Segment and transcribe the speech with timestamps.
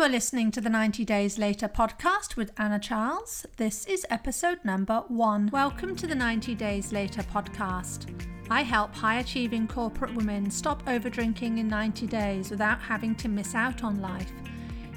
[0.00, 3.44] You are listening to the 90 Days Later podcast with Anna Charles.
[3.58, 5.50] This is episode number one.
[5.52, 8.10] Welcome to the 90 Days Later podcast.
[8.48, 13.28] I help high achieving corporate women stop over drinking in 90 days without having to
[13.28, 14.32] miss out on life.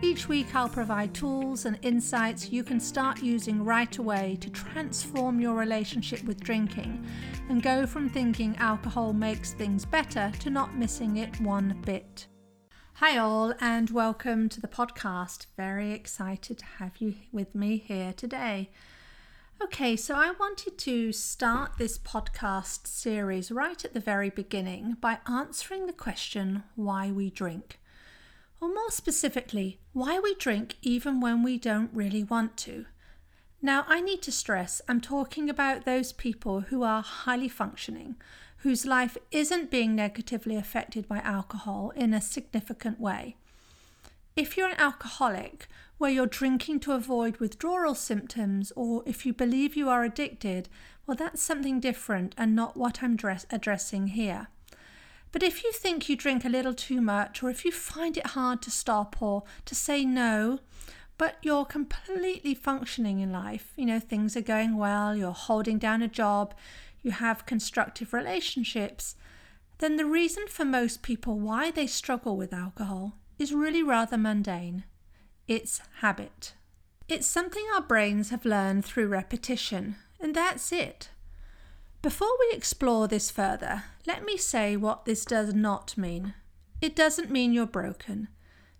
[0.00, 5.40] Each week, I'll provide tools and insights you can start using right away to transform
[5.40, 7.06] your relationship with drinking
[7.50, 12.28] and go from thinking alcohol makes things better to not missing it one bit.
[13.00, 15.44] Hi, all, and welcome to the podcast.
[15.54, 18.70] Very excited to have you with me here today.
[19.62, 25.18] Okay, so I wanted to start this podcast series right at the very beginning by
[25.28, 27.78] answering the question why we drink.
[28.62, 32.86] Or more specifically, why we drink even when we don't really want to.
[33.60, 38.16] Now, I need to stress I'm talking about those people who are highly functioning,
[38.66, 43.36] whose life isn't being negatively affected by alcohol in a significant way.
[44.34, 49.76] If you're an alcoholic, where you're drinking to avoid withdrawal symptoms, or if you believe
[49.76, 50.68] you are addicted,
[51.06, 54.48] well, that's something different and not what I'm dress- addressing here.
[55.30, 58.34] But if you think you drink a little too much, or if you find it
[58.38, 60.58] hard to stop or to say no,
[61.18, 66.02] but you're completely functioning in life, you know, things are going well, you're holding down
[66.02, 66.52] a job,
[67.02, 69.16] you have constructive relationships,
[69.78, 74.84] then the reason for most people why they struggle with alcohol is really rather mundane.
[75.46, 76.54] It's habit.
[77.08, 81.10] It's something our brains have learned through repetition, and that's it.
[82.02, 86.34] Before we explore this further, let me say what this does not mean.
[86.80, 88.28] It doesn't mean you're broken.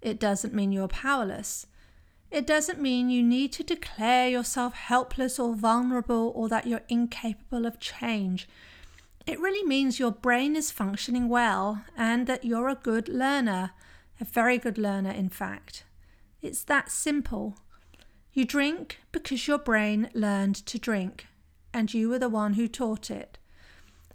[0.00, 1.66] It doesn't mean you're powerless.
[2.32, 7.66] It doesn't mean you need to declare yourself helpless or vulnerable or that you're incapable
[7.66, 8.48] of change.
[9.26, 13.72] It really means your brain is functioning well and that you're a good learner,
[14.18, 15.84] a very good learner, in fact.
[16.40, 17.58] It's that simple.
[18.32, 21.26] You drink because your brain learned to drink,
[21.74, 23.36] and you were the one who taught it.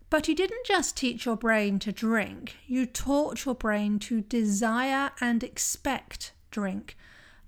[0.10, 5.12] But you didn't just teach your brain to drink, you taught your brain to desire
[5.22, 6.98] and expect drink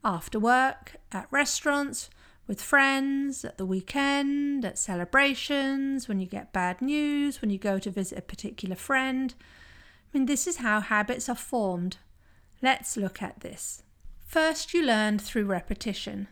[0.03, 2.09] after work, at restaurants,
[2.47, 7.77] with friends, at the weekend, at celebrations, when you get bad news, when you go
[7.77, 9.35] to visit a particular friend.
[9.39, 11.97] I mean, this is how habits are formed.
[12.61, 13.83] Let's look at this.
[14.25, 16.27] First, you learn through repetition.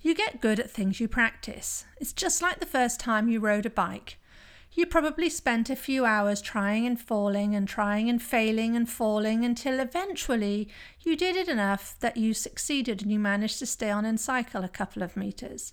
[0.00, 1.84] You get good at things you practice.
[2.00, 4.18] It's just like the first time you rode a bike.
[4.72, 9.44] You probably spent a few hours trying and falling and trying and failing and falling
[9.44, 10.68] until eventually
[11.00, 14.62] you did it enough that you succeeded and you managed to stay on and cycle
[14.62, 15.72] a couple of meters.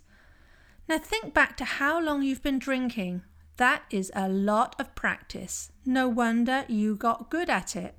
[0.89, 3.21] Now think back to how long you've been drinking.
[3.57, 5.71] That is a lot of practice.
[5.85, 7.95] No wonder you got good at it.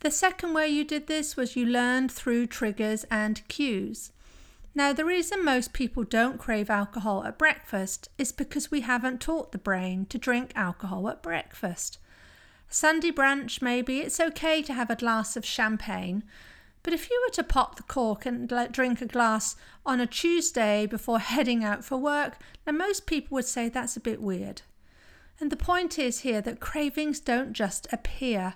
[0.00, 4.12] The second way you did this was you learned through triggers and cues.
[4.78, 9.50] Now, the reason most people don't crave alcohol at breakfast is because we haven't taught
[9.50, 11.98] the brain to drink alcohol at breakfast.
[12.68, 16.22] Sunday brunch, maybe it's okay to have a glass of champagne,
[16.84, 20.86] but if you were to pop the cork and drink a glass on a Tuesday
[20.86, 24.62] before heading out for work, then most people would say that's a bit weird.
[25.40, 28.54] And the point is here that cravings don't just appear.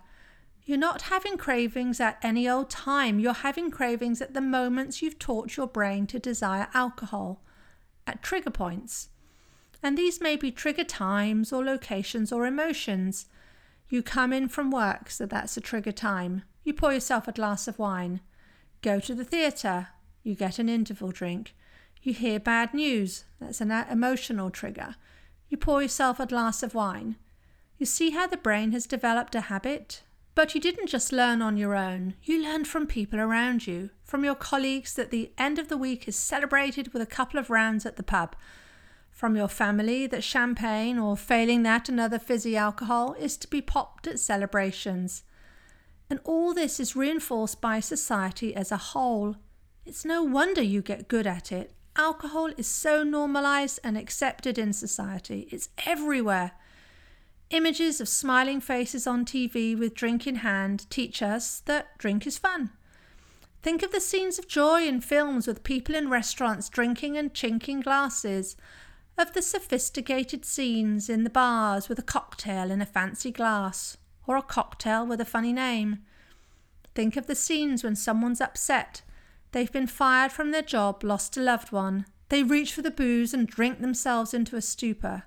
[0.64, 3.18] You're not having cravings at any old time.
[3.18, 7.42] You're having cravings at the moments you've taught your brain to desire alcohol,
[8.06, 9.08] at trigger points.
[9.82, 13.26] And these may be trigger times or locations or emotions.
[13.88, 16.42] You come in from work, so that's a trigger time.
[16.62, 18.20] You pour yourself a glass of wine.
[18.82, 19.88] Go to the theatre,
[20.22, 21.54] you get an interval drink.
[22.02, 24.94] You hear bad news, that's an uh, emotional trigger.
[25.48, 27.16] You pour yourself a glass of wine.
[27.78, 30.02] You see how the brain has developed a habit,
[30.34, 34.24] but you didn't just learn on your own, you learned from people around you, from
[34.24, 37.84] your colleagues that the end of the week is celebrated with a couple of rounds
[37.84, 38.34] at the pub,
[39.10, 44.06] from your family that champagne or failing that another fizzy alcohol is to be popped
[44.06, 45.22] at celebrations.
[46.08, 49.36] And all this is reinforced by society as a whole.
[49.84, 51.72] It's no wonder you get good at it.
[51.94, 56.52] Alcohol is so normalized and accepted in society, it's everywhere.
[57.52, 62.38] Images of smiling faces on TV with drink in hand teach us that drink is
[62.38, 62.70] fun.
[63.62, 67.80] Think of the scenes of joy in films with people in restaurants drinking and chinking
[67.80, 68.56] glasses,
[69.18, 74.38] of the sophisticated scenes in the bars with a cocktail in a fancy glass, or
[74.38, 75.98] a cocktail with a funny name.
[76.94, 79.02] Think of the scenes when someone's upset,
[79.50, 83.34] they've been fired from their job, lost a loved one, they reach for the booze
[83.34, 85.24] and drink themselves into a stupor.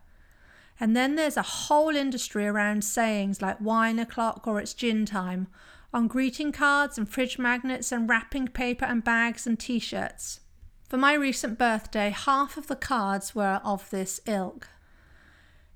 [0.80, 5.48] And then there's a whole industry around sayings like wine o'clock or it's gin time,
[5.94, 10.42] on greeting cards and fridge magnets and wrapping paper and bags and t shirts.
[10.89, 14.68] For my recent birthday, half of the cards were of this ilk.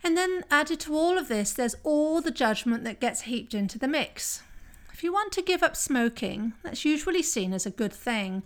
[0.03, 3.79] And then added to all of this, there's all the judgment that gets heaped into
[3.79, 4.43] the mix.
[4.93, 8.43] If you want to give up smoking, that's usually seen as a good thing.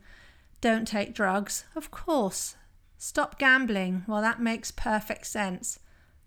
[0.62, 2.56] Don't take drugs, of course.
[2.98, 5.80] Stop gambling, well, that makes perfect sense.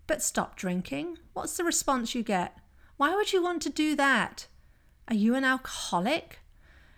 [0.07, 1.19] But stop drinking?
[1.33, 2.57] What's the response you get?
[2.95, 4.47] Why would you want to do that?
[5.09, 6.39] Are you an alcoholic?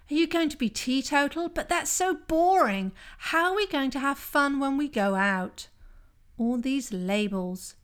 [0.09, 1.49] Are you going to be teetotal?
[1.49, 2.91] But that's so boring.
[3.17, 5.67] How are we going to have fun when we go out?
[6.37, 7.75] All these labels.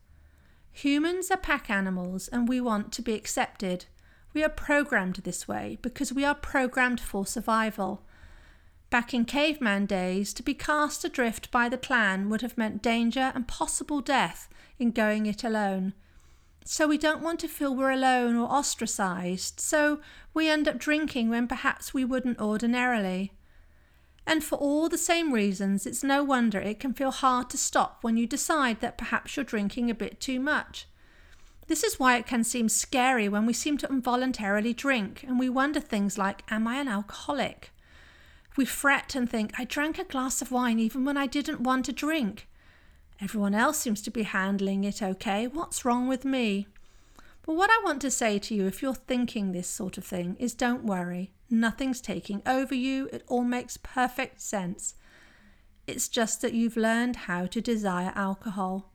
[0.72, 3.86] Humans are pack animals and we want to be accepted.
[4.32, 8.02] We are programmed this way because we are programmed for survival.
[8.90, 13.32] Back in caveman days, to be cast adrift by the clan would have meant danger
[13.34, 15.94] and possible death in going it alone.
[16.64, 20.00] So we don't want to feel we're alone or ostracized, so
[20.34, 23.32] we end up drinking when perhaps we wouldn't ordinarily.
[24.26, 28.02] And for all the same reasons, it's no wonder it can feel hard to stop
[28.02, 30.88] when you decide that perhaps you're drinking a bit too much.
[31.68, 35.48] This is why it can seem scary when we seem to involuntarily drink and we
[35.48, 37.70] wonder things like, Am I an alcoholic?
[38.56, 41.84] We fret and think, I drank a glass of wine even when I didn't want
[41.84, 42.48] to drink.
[43.20, 45.46] Everyone else seems to be handling it okay.
[45.46, 46.66] What's wrong with me?
[47.46, 50.36] But what I want to say to you, if you're thinking this sort of thing,
[50.38, 51.32] is don't worry.
[51.48, 53.08] Nothing's taking over you.
[53.12, 54.96] It all makes perfect sense.
[55.86, 58.90] It's just that you've learned how to desire alcohol.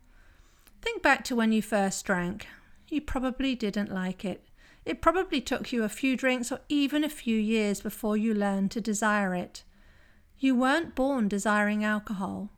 [0.82, 2.48] Think back to when you first drank.
[2.90, 4.46] You probably didn't like it.
[4.86, 8.72] It probably took you a few drinks or even a few years before you learned
[8.72, 9.64] to desire it.
[10.40, 12.50] You weren't born desiring alcohol.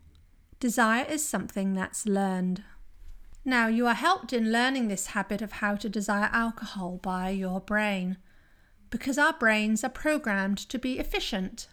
[0.64, 2.64] Desire is something that's learned.
[3.44, 7.60] Now, you are helped in learning this habit of how to desire alcohol by your
[7.60, 8.16] brain
[8.88, 11.68] because our brains are programmed to be efficient,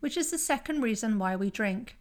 [0.00, 1.96] which is the second reason why we drink.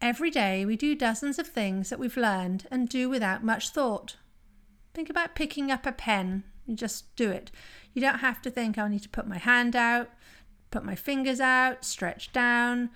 [0.00, 4.16] Every day we do dozens of things that we've learned and do without much thought.
[4.92, 6.42] Think about picking up a pen.
[6.66, 7.52] You just do it.
[7.94, 10.10] You don't have to think, I need to put my hand out,
[10.72, 12.90] put my fingers out, stretch down,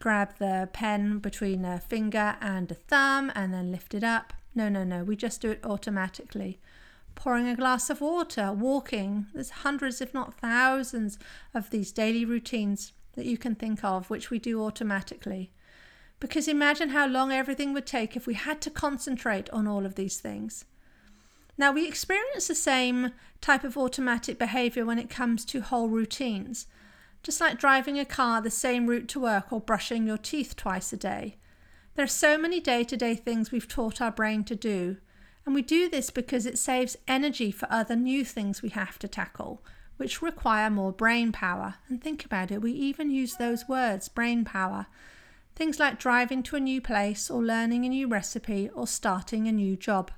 [0.00, 4.32] grab the pen between a finger and a thumb, and then lift it up.
[4.54, 5.04] No, no, no.
[5.04, 6.58] We just do it automatically
[7.16, 9.26] pouring a glass of water, walking.
[9.34, 11.18] There's hundreds, if not thousands,
[11.52, 15.50] of these daily routines that you can think of, which we do automatically.
[16.20, 19.96] Because imagine how long everything would take if we had to concentrate on all of
[19.96, 20.66] these things.
[21.58, 26.66] Now, we experience the same type of automatic behavior when it comes to whole routines,
[27.26, 30.92] just like driving a car the same route to work or brushing your teeth twice
[30.92, 31.36] a day.
[31.96, 34.98] There are so many day to day things we've taught our brain to do
[35.44, 39.08] and we do this because it saves energy for other new things we have to
[39.08, 39.64] tackle,
[39.96, 41.76] which require more brain power.
[41.88, 44.86] And think about it, we even use those words brain power.
[45.56, 49.52] Things like driving to a new place, or learning a new recipe, or starting a
[49.52, 50.12] new job.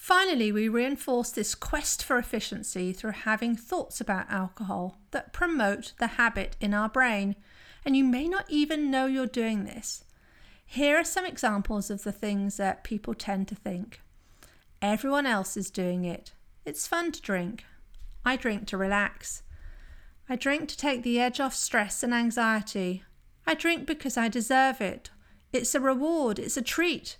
[0.00, 6.06] Finally, we reinforce this quest for efficiency through having thoughts about alcohol that promote the
[6.06, 7.36] habit in our brain.
[7.84, 10.02] And you may not even know you're doing this.
[10.64, 14.00] Here are some examples of the things that people tend to think.
[14.80, 16.32] Everyone else is doing it.
[16.64, 17.66] It's fun to drink.
[18.24, 19.42] I drink to relax.
[20.30, 23.04] I drink to take the edge off stress and anxiety.
[23.46, 25.10] I drink because I deserve it.
[25.52, 27.18] It's a reward, it's a treat.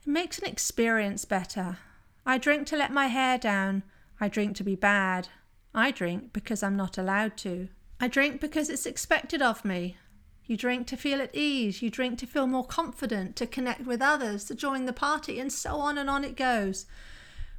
[0.00, 1.78] It makes an experience better.
[2.26, 3.82] I drink to let my hair down.
[4.20, 5.28] I drink to be bad.
[5.74, 7.68] I drink because I'm not allowed to.
[8.00, 9.96] I drink because it's expected of me.
[10.46, 14.02] You drink to feel at ease, you drink to feel more confident, to connect with
[14.02, 16.84] others, to join the party, and so on and on it goes.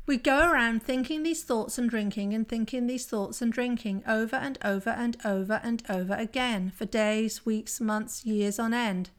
[0.05, 4.35] We go around thinking these thoughts and drinking and thinking these thoughts and drinking over
[4.35, 9.09] and over and over and over again for days, weeks, months, years on end.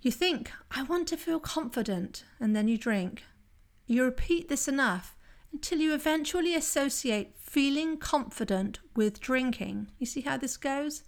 [0.00, 3.24] You think, I want to feel confident, and then you drink.
[3.86, 5.16] You repeat this enough
[5.52, 9.88] until you eventually associate feeling confident with drinking.
[9.98, 11.02] You see how this goes?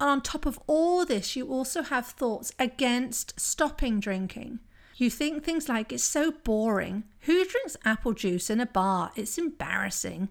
[0.00, 4.60] And on top of all this, you also have thoughts against stopping drinking.
[4.96, 7.04] You think things like, it's so boring.
[7.20, 9.12] Who drinks apple juice in a bar?
[9.14, 10.28] It's embarrassing.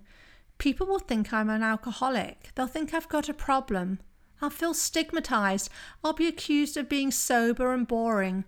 [0.58, 2.50] People will think I'm an alcoholic.
[2.56, 4.00] They'll think I've got a problem.
[4.42, 5.70] I'll feel stigmatized.
[6.04, 8.46] I'll be accused of being sober and boring.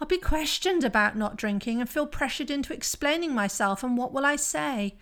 [0.00, 3.82] I'll be questioned about not drinking and feel pressured into explaining myself.
[3.82, 4.96] And what will I say?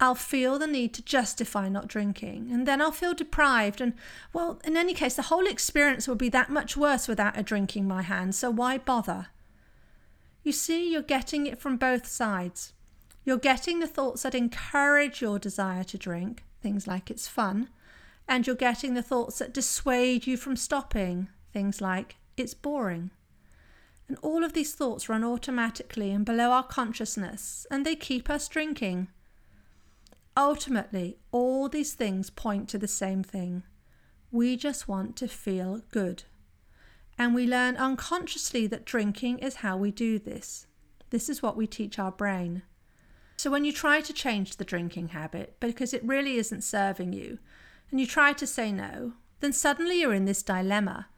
[0.00, 3.80] I'll feel the need to justify not drinking, and then I'll feel deprived.
[3.80, 3.94] And,
[4.32, 7.76] well, in any case, the whole experience will be that much worse without a drink
[7.76, 9.26] in my hand, so why bother?
[10.44, 12.72] You see, you're getting it from both sides.
[13.24, 17.68] You're getting the thoughts that encourage your desire to drink, things like it's fun,
[18.28, 23.10] and you're getting the thoughts that dissuade you from stopping, things like it's boring.
[24.08, 28.48] And all of these thoughts run automatically and below our consciousness, and they keep us
[28.48, 29.08] drinking.
[30.36, 33.64] Ultimately, all these things point to the same thing.
[34.30, 36.24] We just want to feel good.
[37.18, 40.66] And we learn unconsciously that drinking is how we do this.
[41.10, 42.62] This is what we teach our brain.
[43.36, 47.38] So when you try to change the drinking habit because it really isn't serving you,
[47.90, 51.08] and you try to say no, then suddenly you're in this dilemma.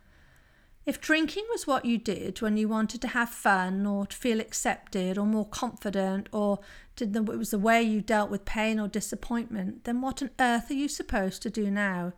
[0.91, 4.41] If drinking was what you did when you wanted to have fun or to feel
[4.41, 6.59] accepted or more confident or
[6.97, 10.31] did the, it was the way you dealt with pain or disappointment, then what on
[10.41, 12.15] earth are you supposed to do now?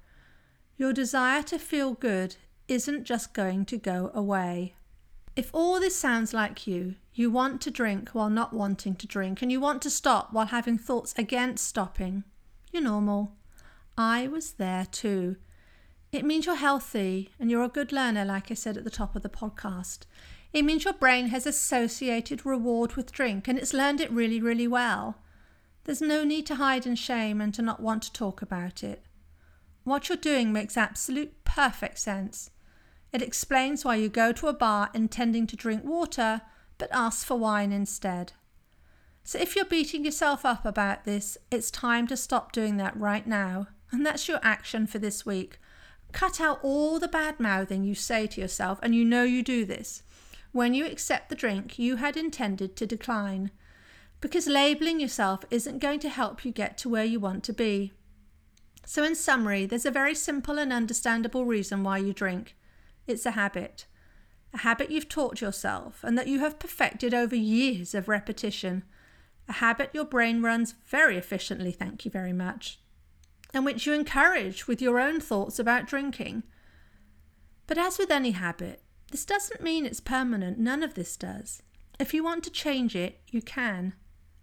[0.78, 2.36] Your desire to feel good
[2.66, 4.72] isn't just going to go away.
[5.36, 9.42] If all this sounds like you, you want to drink while not wanting to drink,
[9.42, 12.24] and you want to stop while having thoughts against stopping,
[12.72, 13.36] you're normal.
[13.98, 15.36] I was there too.
[16.12, 19.16] It means you're healthy and you're a good learner, like I said at the top
[19.16, 20.00] of the podcast.
[20.52, 24.68] It means your brain has associated reward with drink and it's learned it really, really
[24.68, 25.16] well.
[25.84, 29.02] There's no need to hide in shame and to not want to talk about it.
[29.84, 32.50] What you're doing makes absolute perfect sense.
[33.10, 36.42] It explains why you go to a bar intending to drink water
[36.76, 38.34] but ask for wine instead.
[39.24, 43.26] So if you're beating yourself up about this, it's time to stop doing that right
[43.26, 43.68] now.
[43.90, 45.58] And that's your action for this week.
[46.12, 49.64] Cut out all the bad mouthing you say to yourself, and you know you do
[49.64, 50.02] this
[50.52, 53.50] when you accept the drink you had intended to decline.
[54.20, 57.92] Because labeling yourself isn't going to help you get to where you want to be.
[58.84, 62.54] So, in summary, there's a very simple and understandable reason why you drink
[63.06, 63.86] it's a habit.
[64.54, 68.84] A habit you've taught yourself and that you have perfected over years of repetition.
[69.48, 72.81] A habit your brain runs very efficiently, thank you very much
[73.54, 76.42] and which you encourage with your own thoughts about drinking.
[77.66, 81.62] But as with any habit, this doesn't mean it's permanent, none of this does.
[81.98, 83.94] If you want to change it, you can,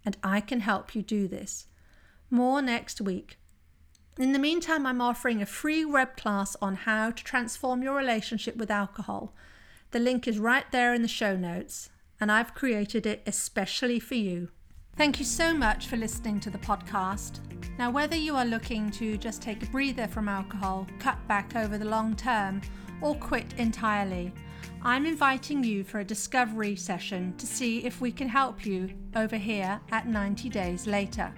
[0.04, 1.66] and I can help you do this.
[2.30, 3.38] More next week.
[4.18, 8.56] In the meantime, I'm offering a free web class on how to transform your relationship
[8.56, 9.34] with alcohol.
[9.90, 11.90] The link is right there in the show notes,
[12.20, 14.50] and I've created it especially for you.
[14.96, 17.40] Thank you so much for listening to the podcast.
[17.78, 21.78] Now, whether you are looking to just take a breather from alcohol, cut back over
[21.78, 22.60] the long term,
[23.00, 24.30] or quit entirely,
[24.82, 29.36] I'm inviting you for a discovery session to see if we can help you over
[29.36, 31.32] here at 90 Days Later.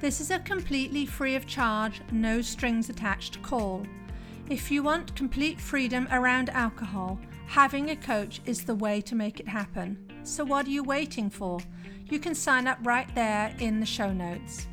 [0.00, 3.86] This is a completely free of charge, no strings attached call.
[4.48, 9.40] If you want complete freedom around alcohol, having a coach is the way to make
[9.40, 9.98] it happen.
[10.24, 11.60] So, what are you waiting for?
[12.08, 14.66] You can sign up right there in the show notes.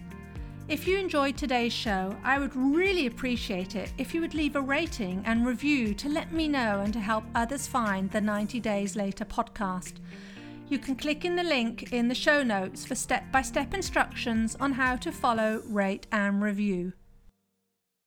[0.70, 4.62] If you enjoyed today's show, I would really appreciate it if you would leave a
[4.62, 8.96] rating and review to let me know and to help others find the 90 Days
[8.96, 9.96] Later podcast.
[10.70, 14.56] You can click in the link in the show notes for step by step instructions
[14.60, 16.94] on how to follow, rate, and review.